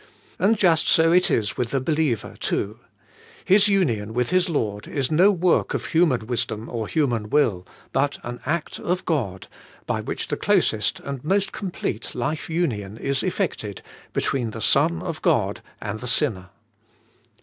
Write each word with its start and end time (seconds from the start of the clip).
And 0.39 0.57
just 0.57 0.87
so 0.89 1.11
it 1.11 1.29
is 1.29 1.57
with 1.57 1.69
the 1.69 1.79
believer 1.79 2.33
too. 2.39 2.79
His 3.45 3.67
union 3.67 4.15
with 4.15 4.31
his 4.31 4.49
Lord 4.49 4.87
is 4.87 5.11
no 5.11 5.29
work 5.31 5.75
of 5.75 5.85
human 5.85 6.25
wisdom 6.25 6.67
or 6.69 6.87
human 6.87 7.29
will, 7.29 7.67
but 7.93 8.17
an 8.23 8.39
act 8.43 8.79
of 8.79 9.05
God, 9.05 9.47
by 9.85 10.01
which 10.01 10.29
the 10.29 10.37
closest 10.37 10.99
and 11.01 11.23
most 11.23 11.51
complete 11.51 12.15
life 12.15 12.49
union 12.49 12.97
is 12.97 13.21
effected 13.21 13.83
between 14.11 14.49
the 14.49 14.59
Son 14.59 15.03
of 15.03 15.21
God 15.21 15.61
and 15.79 15.99
the 15.99 16.07
sinner. 16.07 16.49